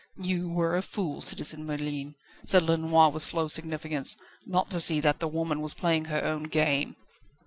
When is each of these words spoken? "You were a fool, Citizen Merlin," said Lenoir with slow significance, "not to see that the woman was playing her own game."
"You 0.17 0.49
were 0.49 0.75
a 0.75 0.81
fool, 0.81 1.21
Citizen 1.21 1.63
Merlin," 1.63 2.15
said 2.43 2.63
Lenoir 2.63 3.11
with 3.11 3.21
slow 3.21 3.47
significance, 3.47 4.17
"not 4.47 4.71
to 4.71 4.79
see 4.79 4.99
that 4.99 5.19
the 5.19 5.27
woman 5.27 5.61
was 5.61 5.75
playing 5.75 6.05
her 6.05 6.23
own 6.23 6.45
game." 6.45 6.95